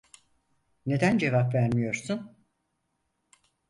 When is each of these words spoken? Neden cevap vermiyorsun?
Neden 0.85 1.17
cevap 1.17 1.53
vermiyorsun? 1.53 2.35